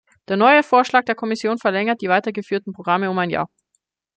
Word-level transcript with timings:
Der 0.27 0.35
neue 0.35 0.63
Vorschlag 0.63 1.05
der 1.05 1.13
Kommission 1.13 1.59
verlängert 1.59 2.01
die 2.01 2.09
weitergeführten 2.09 2.73
Programme 2.73 3.11
um 3.11 3.19
ein 3.19 3.29
Jahr. 3.29 3.51